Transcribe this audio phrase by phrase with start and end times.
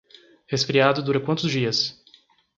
[0.47, 2.01] Resfriado dura quantos dias?